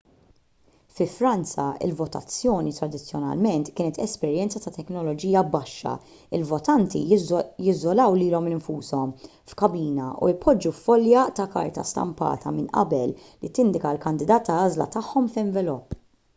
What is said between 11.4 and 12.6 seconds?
ta' karta stampata